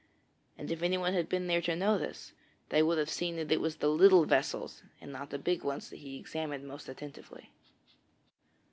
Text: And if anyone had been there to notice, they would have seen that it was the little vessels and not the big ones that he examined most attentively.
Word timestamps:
And 0.57 0.71
if 0.71 0.81
anyone 0.81 1.13
had 1.13 1.29
been 1.29 1.45
there 1.45 1.61
to 1.61 1.75
notice, 1.75 2.31
they 2.69 2.81
would 2.81 2.97
have 2.97 3.07
seen 3.07 3.35
that 3.35 3.51
it 3.51 3.61
was 3.61 3.75
the 3.75 3.87
little 3.87 4.25
vessels 4.25 4.81
and 4.99 5.11
not 5.11 5.29
the 5.29 5.37
big 5.37 5.63
ones 5.63 5.91
that 5.91 5.97
he 5.97 6.17
examined 6.17 6.67
most 6.67 6.89
attentively. 6.89 7.51